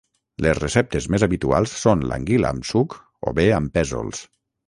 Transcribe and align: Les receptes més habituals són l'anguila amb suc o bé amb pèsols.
Les 0.43 0.59
receptes 0.59 1.07
més 1.15 1.25
habituals 1.27 1.75
són 1.83 2.01
l'anguila 2.11 2.51
amb 2.55 2.67
suc 2.71 2.97
o 3.33 3.37
bé 3.41 3.47
amb 3.59 3.77
pèsols. 3.79 4.27